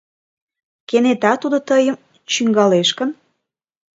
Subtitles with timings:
[0.89, 1.95] Кенета тудо тыйым
[2.31, 3.09] чӱҥгалеш гын…